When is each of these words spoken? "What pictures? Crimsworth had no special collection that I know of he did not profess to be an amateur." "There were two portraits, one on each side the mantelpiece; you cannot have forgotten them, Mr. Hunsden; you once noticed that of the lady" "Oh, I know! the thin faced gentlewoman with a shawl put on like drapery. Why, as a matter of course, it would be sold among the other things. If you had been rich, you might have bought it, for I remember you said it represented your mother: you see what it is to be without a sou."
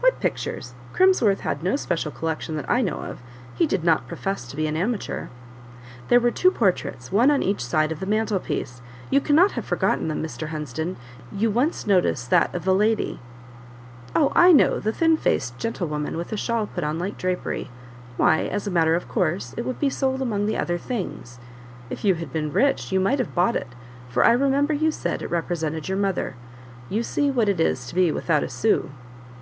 "What 0.00 0.20
pictures? 0.20 0.74
Crimsworth 0.92 1.40
had 1.40 1.62
no 1.62 1.76
special 1.76 2.10
collection 2.10 2.56
that 2.56 2.68
I 2.68 2.82
know 2.82 3.04
of 3.04 3.22
he 3.54 3.66
did 3.66 3.82
not 3.84 4.06
profess 4.06 4.46
to 4.48 4.54
be 4.56 4.66
an 4.66 4.76
amateur." 4.76 5.28
"There 6.08 6.20
were 6.20 6.30
two 6.30 6.50
portraits, 6.50 7.10
one 7.10 7.30
on 7.30 7.42
each 7.42 7.64
side 7.64 7.88
the 7.88 8.04
mantelpiece; 8.04 8.82
you 9.08 9.18
cannot 9.22 9.52
have 9.52 9.64
forgotten 9.64 10.08
them, 10.08 10.22
Mr. 10.22 10.48
Hunsden; 10.48 10.96
you 11.34 11.50
once 11.50 11.86
noticed 11.86 12.28
that 12.28 12.54
of 12.54 12.66
the 12.66 12.74
lady" 12.74 13.18
"Oh, 14.14 14.30
I 14.36 14.52
know! 14.52 14.78
the 14.78 14.92
thin 14.92 15.16
faced 15.16 15.56
gentlewoman 15.56 16.18
with 16.18 16.32
a 16.34 16.36
shawl 16.36 16.66
put 16.66 16.84
on 16.84 16.98
like 16.98 17.16
drapery. 17.16 17.70
Why, 18.18 18.42
as 18.48 18.66
a 18.66 18.70
matter 18.70 18.94
of 18.94 19.08
course, 19.08 19.54
it 19.56 19.64
would 19.64 19.80
be 19.80 19.88
sold 19.88 20.20
among 20.20 20.44
the 20.44 20.58
other 20.58 20.76
things. 20.76 21.38
If 21.88 22.04
you 22.04 22.16
had 22.16 22.30
been 22.30 22.52
rich, 22.52 22.92
you 22.92 23.00
might 23.00 23.20
have 23.20 23.34
bought 23.34 23.56
it, 23.56 23.68
for 24.10 24.22
I 24.22 24.32
remember 24.32 24.74
you 24.74 24.90
said 24.90 25.22
it 25.22 25.30
represented 25.30 25.88
your 25.88 25.96
mother: 25.96 26.34
you 26.90 27.02
see 27.02 27.30
what 27.30 27.48
it 27.48 27.58
is 27.58 27.86
to 27.86 27.94
be 27.94 28.12
without 28.12 28.42
a 28.42 28.50
sou." 28.50 28.90